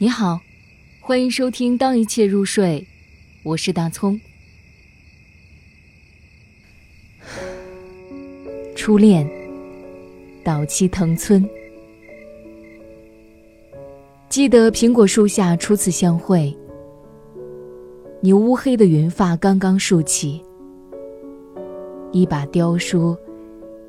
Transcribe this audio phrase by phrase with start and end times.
[0.00, 0.40] 你好，
[1.00, 2.86] 欢迎收听《当一切入睡》，
[3.42, 4.20] 我是大葱。
[8.76, 9.28] 初恋，
[10.44, 11.44] 岛崎藤村。
[14.28, 16.56] 记得苹果树下初次相会，
[18.20, 20.40] 你乌黑的云发刚刚竖起，
[22.12, 23.16] 一把雕梳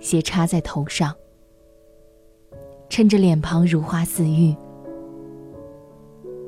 [0.00, 1.16] 斜插在头上，
[2.90, 4.54] 衬着脸庞如花似玉。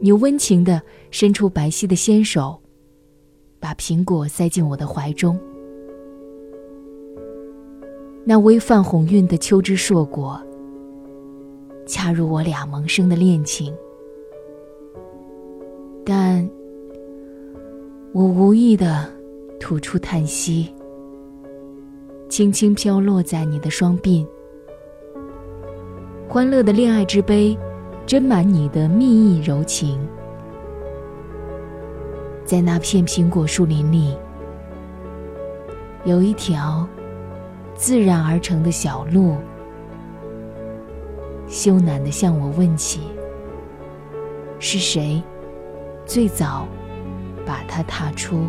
[0.00, 2.60] 你温情地伸出白皙的纤手，
[3.58, 5.38] 把苹果塞进我的怀中。
[8.24, 10.40] 那微泛红晕的秋之硕果，
[11.86, 13.74] 恰如我俩萌生的恋情。
[16.04, 16.48] 但
[18.12, 19.04] 我无意地
[19.58, 20.72] 吐出叹息，
[22.28, 24.26] 轻轻飘落在你的双鬓。
[26.28, 27.58] 欢乐的恋爱之杯。
[28.08, 30.00] 斟满你的蜜意柔情，
[32.42, 34.16] 在那片苹果树林里，
[36.06, 36.88] 有一条
[37.74, 39.36] 自然而成的小路，
[41.46, 43.02] 羞赧的向我问起：
[44.58, 45.22] 是谁
[46.06, 46.66] 最早
[47.44, 48.46] 把它踏出？